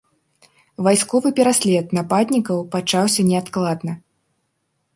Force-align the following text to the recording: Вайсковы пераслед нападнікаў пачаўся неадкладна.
Вайсковы 0.85 1.29
пераслед 1.41 1.93
нападнікаў 1.99 2.57
пачаўся 2.77 3.21
неадкладна. 3.31 3.91